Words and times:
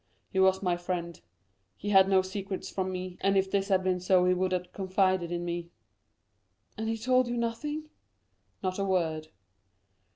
He 0.31 0.39
was 0.39 0.63
my 0.63 0.77
friend: 0.77 1.21
he 1.77 1.89
had 1.91 2.09
no 2.09 2.23
secrets 2.23 2.71
from 2.71 2.91
me, 2.91 3.19
and 3.21 3.37
if 3.37 3.51
this 3.51 3.67
had 3.67 3.83
been 3.83 3.99
so 3.99 4.25
he 4.25 4.33
would 4.33 4.51
have 4.51 4.73
confided 4.73 5.31
in 5.31 5.45
me." 5.45 5.69
"And 6.75 6.89
he 6.89 6.97
told 6.97 7.27
you 7.27 7.37
nothing?" 7.37 7.91
"Not 8.63 8.79
a 8.79 8.83
word." 8.83 9.27